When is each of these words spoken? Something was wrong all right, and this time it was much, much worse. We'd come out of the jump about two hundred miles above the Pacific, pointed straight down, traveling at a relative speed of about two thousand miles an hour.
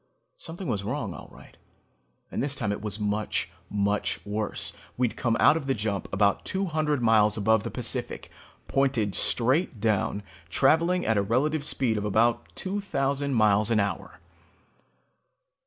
Something 0.35 0.67
was 0.67 0.83
wrong 0.83 1.13
all 1.13 1.29
right, 1.31 1.55
and 2.31 2.41
this 2.41 2.55
time 2.55 2.71
it 2.71 2.81
was 2.81 2.99
much, 2.99 3.51
much 3.69 4.19
worse. 4.25 4.73
We'd 4.97 5.15
come 5.15 5.37
out 5.39 5.55
of 5.55 5.67
the 5.67 5.75
jump 5.75 6.11
about 6.11 6.43
two 6.43 6.65
hundred 6.65 7.03
miles 7.03 7.37
above 7.37 7.61
the 7.61 7.69
Pacific, 7.69 8.31
pointed 8.67 9.13
straight 9.13 9.79
down, 9.79 10.23
traveling 10.49 11.05
at 11.05 11.17
a 11.19 11.21
relative 11.21 11.63
speed 11.63 11.99
of 11.99 12.05
about 12.05 12.47
two 12.55 12.81
thousand 12.81 13.35
miles 13.35 13.69
an 13.69 13.79
hour. 13.79 14.19